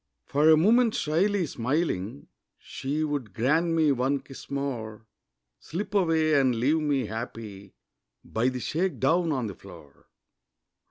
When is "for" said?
0.25-0.49